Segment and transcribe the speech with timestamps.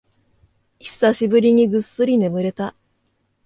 [0.79, 2.75] 久しぶりにぐっすり眠れた